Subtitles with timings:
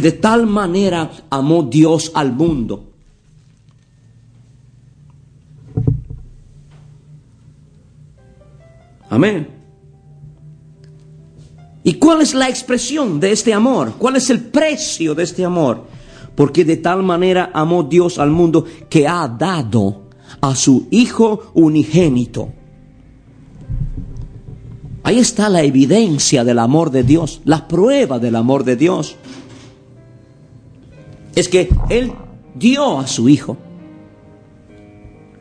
[0.00, 2.84] De tal manera amó Dios al mundo.
[9.08, 9.48] Amén.
[11.82, 13.94] ¿Y cuál es la expresión de este amor?
[13.96, 15.86] ¿Cuál es el precio de este amor?
[16.34, 20.02] Porque de tal manera amó Dios al mundo que ha dado
[20.40, 22.52] a su Hijo unigénito.
[25.04, 29.16] Ahí está la evidencia del amor de Dios, la prueba del amor de Dios.
[31.36, 32.12] Es que Él
[32.54, 33.56] dio a su Hijo.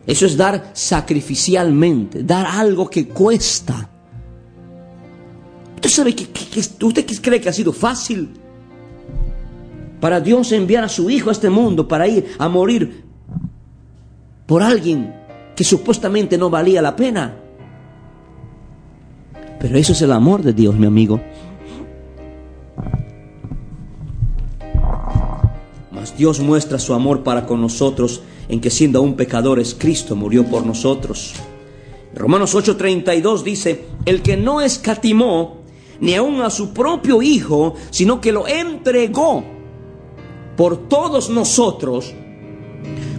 [0.05, 3.89] Eso es dar sacrificialmente, dar algo que cuesta.
[5.75, 6.27] ¿Usted sabe que,
[6.59, 8.29] usted cree que ha sido fácil
[9.99, 13.03] para Dios enviar a su Hijo a este mundo para ir a morir
[14.45, 15.15] por alguien
[15.55, 17.37] que supuestamente no valía la pena?
[19.59, 21.19] Pero eso es el amor de Dios, mi amigo.
[26.17, 30.65] Dios muestra su amor para con nosotros en que siendo aún pecadores, Cristo murió por
[30.65, 31.33] nosotros.
[32.13, 35.57] Romanos 8:32 dice, el que no escatimó
[35.99, 39.43] ni aun a su propio Hijo, sino que lo entregó
[40.55, 42.13] por todos nosotros,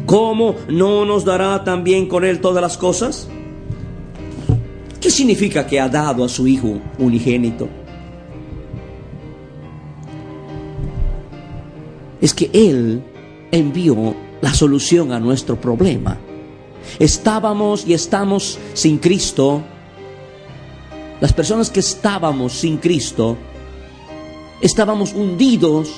[0.06, 3.28] ¿cómo no nos dará también con Él todas las cosas?
[5.00, 7.68] ¿Qué significa que ha dado a su Hijo unigénito?
[12.20, 13.02] Es que Él
[13.50, 16.18] envió la solución a nuestro problema.
[16.98, 19.62] Estábamos y estamos sin Cristo.
[21.20, 23.36] Las personas que estábamos sin Cristo,
[24.60, 25.90] estábamos hundidos.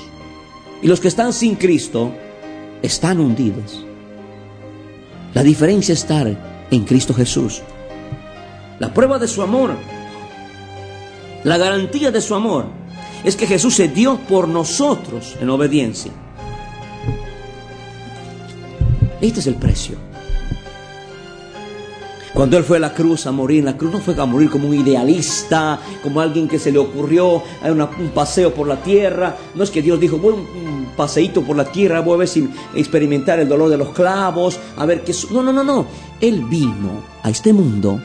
[0.80, 2.12] Y los que están sin Cristo,
[2.82, 3.84] están hundidos.
[5.34, 7.62] La diferencia es estar en Cristo Jesús.
[8.78, 9.72] La prueba de su amor,
[11.44, 12.66] la garantía de su amor,
[13.24, 16.12] es que Jesús se dio por nosotros en obediencia.
[19.20, 19.96] Este es el precio.
[22.38, 24.48] Cuando Él fue a la cruz a morir, en la cruz no fue a morir
[24.48, 29.36] como un idealista, como alguien que se le ocurrió una, un paseo por la tierra.
[29.56, 32.48] No es que Dios dijo, voy un paseíto por la tierra, voy a ver si
[32.76, 35.12] experimentar el dolor de los clavos, a ver qué...
[35.32, 35.86] No, no, no, no.
[36.20, 38.00] Él vino a este mundo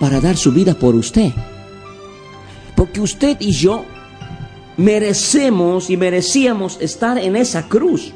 [0.00, 1.30] para dar su vida por usted.
[2.80, 3.84] Porque usted y yo
[4.78, 8.14] merecemos y merecíamos estar en esa cruz.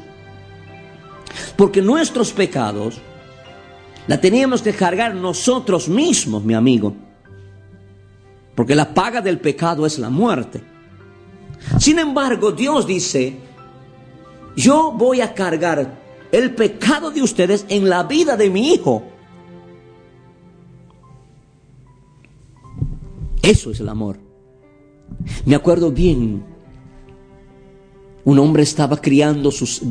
[1.55, 2.99] Porque nuestros pecados
[4.07, 6.95] la teníamos que cargar nosotros mismos, mi amigo.
[8.55, 10.63] Porque la paga del pecado es la muerte.
[11.79, 13.37] Sin embargo, Dios dice,
[14.55, 15.95] yo voy a cargar
[16.31, 19.03] el pecado de ustedes en la vida de mi hijo.
[23.43, 24.24] Eso es el amor.
[25.45, 26.43] Me acuerdo bien,
[28.23, 29.81] un hombre estaba criando sus,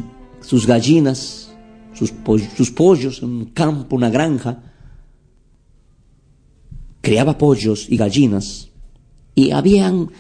[0.41, 1.53] sus gallinas,
[1.93, 4.63] sus, pollos, sus pollos en un campo, una granja.
[7.01, 8.71] Criaba pollos y gallinas.
[9.35, 10.11] Y habían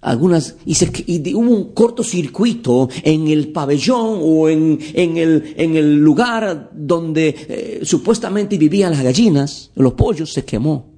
[0.00, 0.90] algunas, y, se,
[1.34, 7.80] hubo un cortocircuito en el pabellón o en, en, el, en el lugar donde eh,
[7.82, 10.92] supuestamente vivían las gallinas, los pollos, se quemó.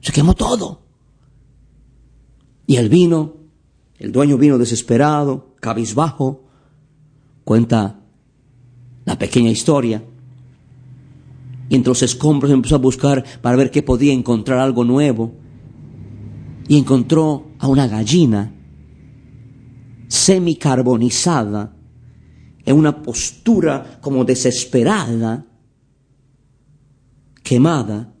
[0.00, 0.85] Se quemó todo.
[2.66, 3.34] Y el vino,
[3.98, 6.44] el dueño vino desesperado, cabizbajo,
[7.44, 8.00] cuenta
[9.04, 10.02] la pequeña historia.
[11.68, 15.32] Y entre los escombros empezó a buscar para ver qué podía encontrar algo nuevo.
[16.68, 18.52] Y encontró a una gallina
[20.08, 21.76] semicarbonizada
[22.64, 25.46] en una postura como desesperada,
[27.42, 28.12] quemada.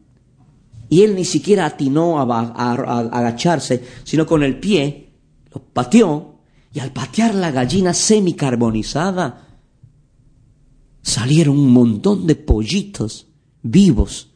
[0.88, 5.10] Y él ni siquiera atinó a, agacharse, sino con el pie
[5.52, 6.36] lo pateó.
[6.72, 9.46] Y al patear la gallina semicarbonizada,
[11.02, 13.26] salieron un montón de pollitos
[13.62, 14.28] vivos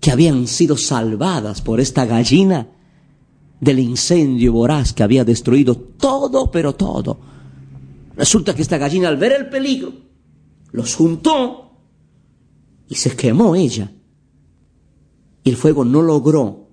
[0.00, 2.68] que habían sido salvadas por esta gallina
[3.60, 7.20] del incendio voraz que había destruido todo, pero todo.
[8.16, 9.92] Resulta que esta gallina al ver el peligro,
[10.72, 11.70] los juntó
[12.88, 13.90] y se quemó ella.
[15.44, 16.68] El fuego no logró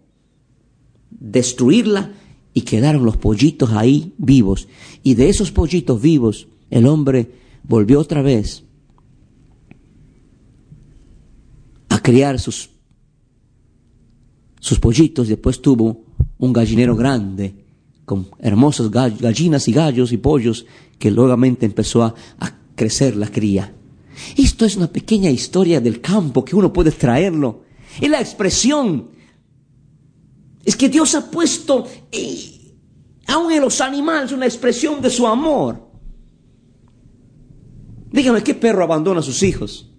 [1.10, 2.14] destruirla
[2.54, 4.68] y quedaron los pollitos ahí vivos.
[5.04, 7.32] Y de esos pollitos vivos, el hombre
[7.64, 8.64] volvió otra vez
[11.90, 12.70] a criar sus,
[14.60, 15.28] sus pollitos.
[15.28, 16.04] Después tuvo
[16.38, 17.66] un gallinero grande
[18.06, 20.66] con hermosas gallinas y gallos y pollos
[20.98, 23.74] que nuevamente empezó a, a crecer la cría.
[24.36, 27.69] Esto es una pequeña historia del campo que uno puede traerlo.
[28.00, 29.10] Es la expresión.
[30.64, 31.86] Es que Dios ha puesto,
[33.28, 35.90] aún en los animales, una expresión de su amor.
[38.12, 39.90] Dígame, ¿qué perro abandona a sus hijos?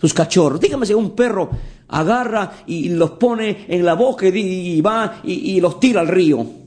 [0.00, 0.60] Sus cachorros.
[0.60, 1.50] Dígame si un perro
[1.88, 6.62] agarra y los pone en la boca y, va y los tira al río.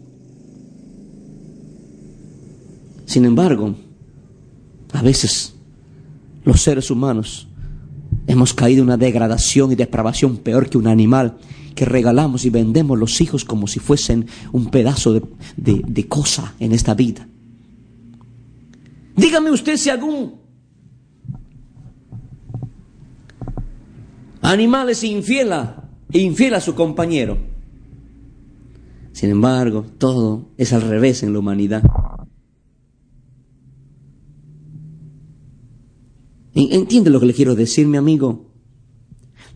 [3.06, 3.76] Sin embargo,
[4.94, 5.54] a veces
[6.44, 7.48] los seres humanos
[8.28, 11.38] hemos caído en una degradación y depravación peor que un animal
[11.76, 15.24] que regalamos y vendemos los hijos como si fuesen un pedazo de,
[15.58, 17.28] de cosa en esta vida.
[19.16, 20.36] Dígame usted si algún
[24.42, 27.38] animal es infiel a, infiel a su compañero.
[29.12, 31.84] Sin embargo, todo es al revés en la humanidad.
[36.56, 38.46] ¿Entiende lo que le quiero decir, mi amigo?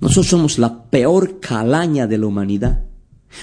[0.01, 2.85] Nosotros somos la peor calaña de la humanidad.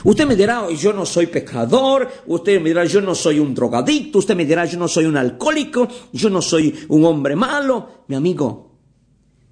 [0.04, 4.18] Usted me dirá, yo no soy pecador, usted me dirá, yo no soy un drogadicto,
[4.18, 8.04] usted me dirá, yo no soy un alcohólico, yo no soy un hombre malo.
[8.08, 8.72] Mi amigo,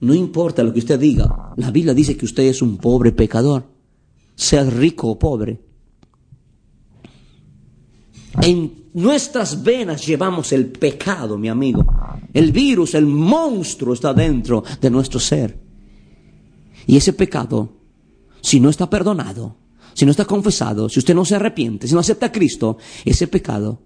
[0.01, 3.65] no importa lo que usted diga, la Biblia dice que usted es un pobre pecador,
[4.35, 5.61] sea rico o pobre.
[8.95, 11.85] Nuestras venas llevamos el pecado, mi amigo.
[12.33, 15.59] El virus, el monstruo está dentro de nuestro ser.
[16.87, 17.73] Y ese pecado,
[18.41, 19.57] si no está perdonado,
[19.95, 23.27] si no está confesado, si usted no se arrepiente, si no acepta a Cristo, ese
[23.27, 23.83] pecado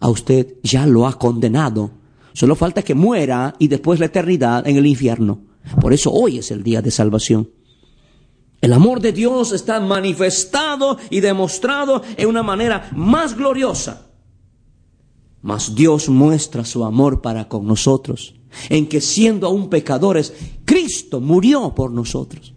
[0.00, 1.90] a usted ya lo ha condenado.
[2.32, 5.40] Solo falta que muera y después la eternidad en el infierno.
[5.80, 7.50] Por eso hoy es el día de salvación.
[8.60, 14.05] El amor de Dios está manifestado y demostrado en una manera más gloriosa
[15.42, 18.34] mas Dios muestra su amor para con nosotros,
[18.68, 20.32] en que siendo aún pecadores,
[20.64, 22.54] Cristo murió por nosotros.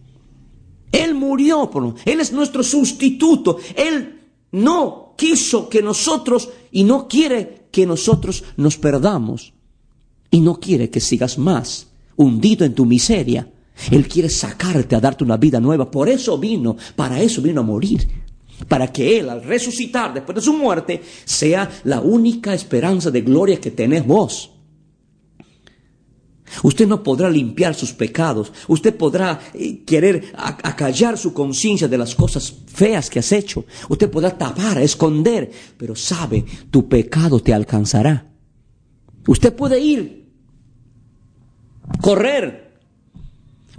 [0.92, 2.08] Él murió por nosotros.
[2.08, 3.58] Él es nuestro sustituto.
[3.76, 4.22] Él
[4.52, 9.54] no quiso que nosotros y no quiere que nosotros nos perdamos.
[10.31, 13.52] Y no quiere que sigas más hundido en tu miseria.
[13.92, 15.90] Él quiere sacarte a darte una vida nueva.
[15.90, 18.29] Por eso vino, para eso vino a morir
[18.67, 23.59] para que Él al resucitar después de su muerte sea la única esperanza de gloria
[23.59, 24.51] que tenés vos.
[26.63, 32.15] Usted no podrá limpiar sus pecados, usted podrá eh, querer acallar su conciencia de las
[32.15, 38.31] cosas feas que has hecho, usted podrá tapar, esconder, pero sabe, tu pecado te alcanzará.
[39.27, 40.27] Usted puede ir,
[42.01, 42.69] correr,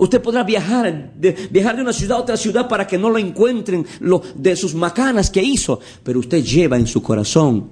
[0.00, 3.18] Usted podrá viajar de, viajar de una ciudad a otra ciudad para que no lo
[3.18, 7.68] encuentren lo, de sus macanas que hizo, pero usted lleva en su corazón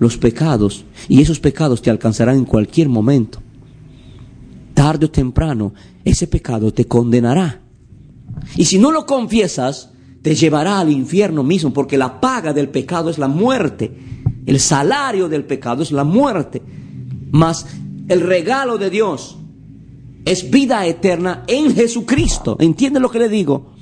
[0.00, 3.40] los pecados y esos pecados te alcanzarán en cualquier momento.
[4.74, 5.72] Tarde o temprano,
[6.04, 7.60] ese pecado te condenará.
[8.56, 13.10] Y si no lo confiesas, te llevará al infierno mismo, porque la paga del pecado
[13.10, 13.96] es la muerte.
[14.44, 16.62] El salario del pecado es la muerte.
[17.30, 17.64] Mas
[18.08, 19.36] el regalo de Dios
[20.24, 22.56] es vida eterna en Jesucristo.
[22.60, 23.72] ¿Entiende lo que le digo?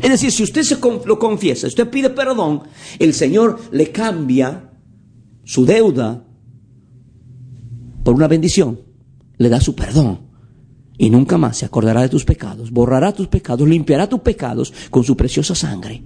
[0.00, 2.62] Es decir, si usted se lo confiesa, usted pide perdón,
[2.98, 4.70] el Señor le cambia
[5.44, 6.24] su deuda
[8.04, 8.80] por una bendición,
[9.38, 10.20] le da su perdón
[10.96, 15.04] y nunca más se acordará de tus pecados, borrará tus pecados, limpiará tus pecados con
[15.04, 16.02] su preciosa sangre.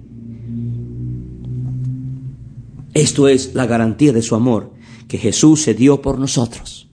[2.93, 4.73] Esto es la garantía de su amor
[5.07, 6.89] que Jesús se dio por nosotros.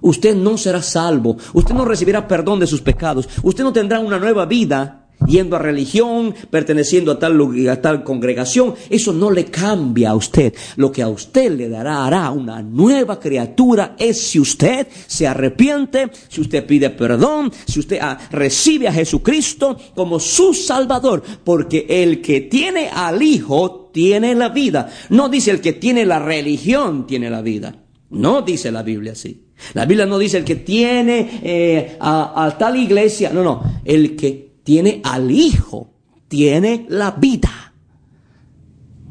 [0.00, 4.18] Usted no será salvo, usted no recibirá perdón de sus pecados, usted no tendrá una
[4.18, 10.10] nueva vida yendo a religión, perteneciendo a tal, a tal congregación, eso no le cambia
[10.10, 10.54] a usted.
[10.76, 16.10] Lo que a usted le dará, hará una nueva criatura es si usted se arrepiente,
[16.28, 22.20] si usted pide perdón, si usted ah, recibe a Jesucristo como su Salvador, porque el
[22.20, 24.90] que tiene al Hijo tiene la vida.
[25.10, 27.74] No dice el que tiene la religión tiene la vida.
[28.10, 29.49] No dice la Biblia así.
[29.74, 34.60] La Biblia no dice el que tiene eh, a, tal iglesia, no, no, el que
[34.62, 35.90] tiene al Hijo,
[36.28, 37.74] tiene la vida.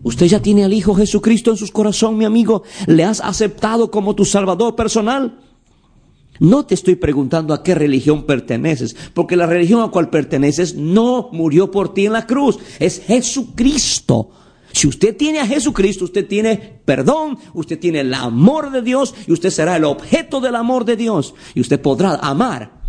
[0.03, 2.63] Usted ya tiene al Hijo Jesucristo en su corazón, mi amigo.
[2.87, 5.39] ¿Le has aceptado como tu Salvador personal?
[6.39, 11.29] No te estoy preguntando a qué religión perteneces, porque la religión a cual perteneces no
[11.33, 14.29] murió por ti en la cruz, es Jesucristo.
[14.71, 19.31] Si usted tiene a Jesucristo, usted tiene perdón, usted tiene el amor de Dios y
[19.31, 22.79] usted será el objeto del amor de Dios y usted podrá amar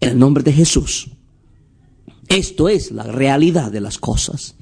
[0.00, 1.10] en el nombre de Jesús.
[2.28, 4.54] Esto es la realidad de las cosas.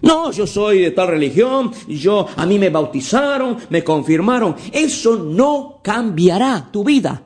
[0.00, 4.54] No, yo soy de tal religión, yo a mí me bautizaron, me confirmaron.
[4.72, 7.24] Eso no cambiará tu vida.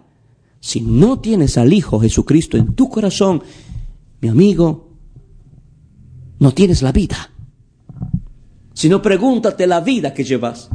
[0.61, 3.43] Si no tienes al Hijo Jesucristo en tu corazón,
[4.21, 4.92] mi amigo,
[6.43, 7.31] no tienes la vida.
[8.75, 10.69] Si no, pregúntate la vida que llevas.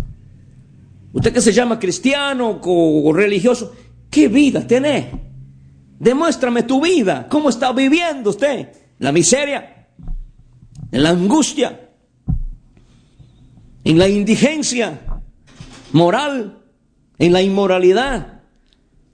[1.14, 3.74] Usted que se llama cristiano o religioso,
[4.10, 5.08] ¿qué vida tenés?
[6.00, 7.28] Demuéstrame tu vida.
[7.30, 8.70] ¿Cómo está viviendo usted?
[9.00, 9.88] ¿La miseria?
[10.92, 11.88] ¿En la angustia?
[13.88, 15.22] en la indigencia
[15.94, 16.62] moral,
[17.18, 18.42] en la inmoralidad.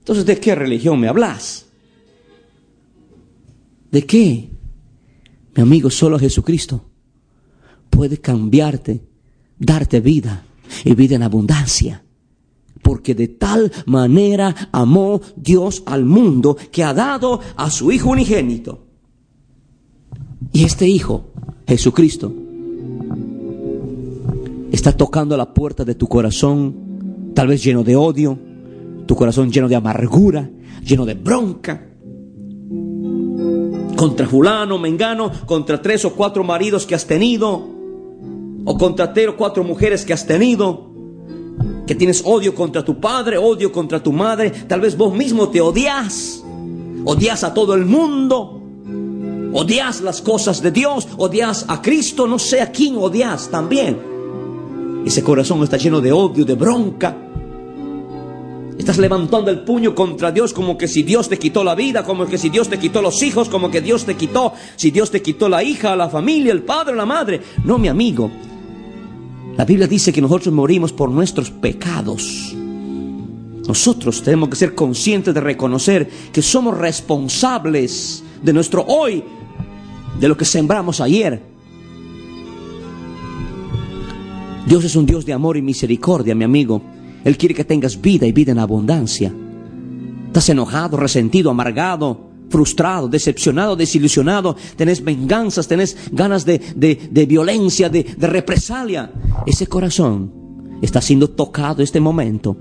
[0.00, 1.66] Entonces, ¿de qué religión me hablas?
[3.92, 4.50] ¿De qué?
[5.54, 6.84] Mi amigo, solo Jesucristo
[7.90, 9.04] puede cambiarte,
[9.58, 10.44] darte vida
[10.84, 12.04] y vida en abundancia.
[12.82, 18.84] Porque de tal manera amó Dios al mundo que ha dado a su Hijo unigénito.
[20.52, 21.30] Y este Hijo,
[21.66, 22.32] Jesucristo,
[24.70, 28.38] está tocando la puerta de tu corazón, tal vez lleno de odio,
[29.06, 30.50] tu corazón lleno de amargura,
[30.84, 31.93] lleno de bronca.
[33.96, 37.68] Contra fulano, mengano, contra tres o cuatro maridos que has tenido,
[38.64, 40.90] o contra tres o cuatro mujeres que has tenido,
[41.86, 45.60] que tienes odio contra tu padre, odio contra tu madre, tal vez vos mismo te
[45.60, 46.42] odias,
[47.04, 48.60] odias a todo el mundo,
[49.52, 54.14] odias las cosas de Dios, odias a Cristo, no sé a quién odias también.
[55.04, 57.14] Ese corazón está lleno de odio, de bronca.
[58.84, 62.26] Estás levantando el puño contra Dios como que si Dios te quitó la vida, como
[62.26, 65.22] que si Dios te quitó los hijos, como que Dios te quitó, si Dios te
[65.22, 67.40] quitó la hija, la familia, el padre, la madre.
[67.64, 68.30] No, mi amigo.
[69.56, 72.54] La Biblia dice que nosotros morimos por nuestros pecados.
[73.66, 79.24] Nosotros tenemos que ser conscientes de reconocer que somos responsables de nuestro hoy,
[80.20, 81.42] de lo que sembramos ayer.
[84.66, 86.93] Dios es un Dios de amor y misericordia, mi amigo.
[87.24, 89.32] Él quiere que tengas vida y vida en abundancia.
[90.26, 96.60] Estás enojado, resentido, amargado, frustrado, decepcionado, desilusionado, tenés venganzas, tenés ganas de,
[97.28, 99.12] violencia, de, de represalia.
[99.46, 100.32] Ese corazón
[100.82, 102.56] está siendo tocado este momento.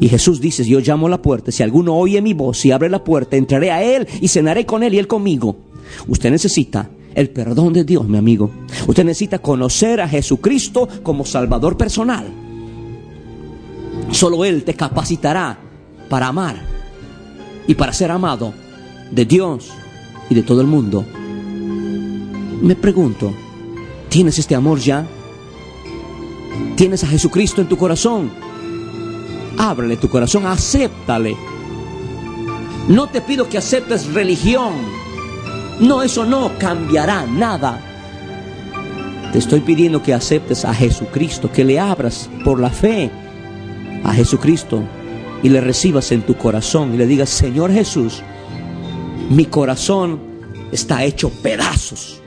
[0.00, 2.88] Y Jesús dice, yo llamo a la puerta, si alguno oye mi voz y abre
[2.88, 5.56] la puerta, entraré a Él y cenaré con Él y Él conmigo.
[6.08, 8.50] Usted necesita el perdón de Dios, mi amigo.
[8.86, 12.26] Usted necesita conocer a Jesucristo como Salvador personal.
[14.12, 15.58] Solo Él te capacitará
[16.08, 16.62] para amar
[17.66, 18.54] y para ser amado
[19.10, 19.70] de Dios
[20.30, 21.04] y de todo el mundo.
[22.62, 23.34] Me pregunto,
[24.08, 25.04] ¿tienes este amor ya?
[26.76, 28.30] ¿Tienes a Jesucristo en tu corazón?
[29.58, 31.36] Ábrele tu corazón, acéptale.
[32.88, 35.02] No te pido que aceptes religión
[35.82, 37.80] no, eso no cambiará nada.
[39.32, 43.10] Te estoy pidiendo que aceptes a Jesucristo, que le abras por la fe
[44.04, 44.82] a Jesucristo
[45.42, 48.22] y le recibas en tu corazón y le digas, Señor Jesús,
[49.30, 50.20] mi corazón
[50.70, 52.20] está hecho pedazos,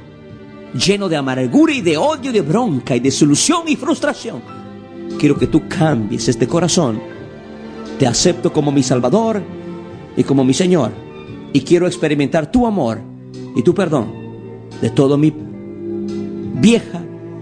[0.74, 4.41] lleno de amargura y de odio, de bronca y de solución y frustración.
[5.20, 7.01] Quiero que tú cambies este corazón.
[8.00, 9.41] Te acepto como mi Salvador
[10.17, 10.91] y como mi Señor.
[11.53, 13.00] Y quiero experimentar tu amor
[13.55, 14.13] y tu perdón
[14.82, 15.34] de toda mi
[16.55, 17.01] vieja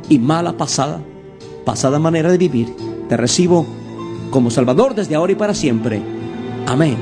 [0.10, 1.02] y mala pasada,
[1.66, 2.68] pasada manera de vivir.
[3.10, 3.66] Te recibo
[4.34, 6.02] como Salvador desde ahora y para siempre.
[6.66, 6.98] Amén.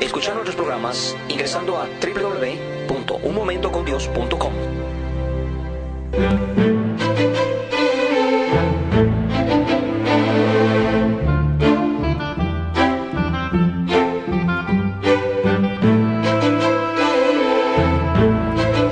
[0.00, 4.52] Escuchar nuestros programas ingresando a www.unmomentocondios.com.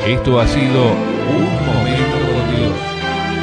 [0.06, 0.92] Esto ha sido
[1.30, 2.11] Un Momento